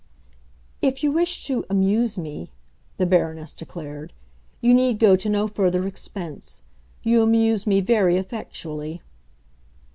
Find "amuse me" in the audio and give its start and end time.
1.69-2.49, 7.21-7.81